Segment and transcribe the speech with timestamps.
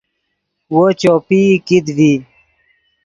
[0.73, 2.11] وو چوپئی کیت ڤی